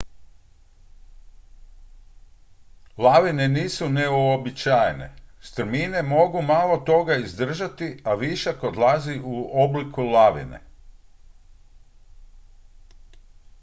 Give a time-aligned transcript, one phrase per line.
[3.05, 5.09] lavine nisu neuobičajene
[5.49, 10.61] strmine mogu malo toga izdržati a višak odlazi u obliku lavine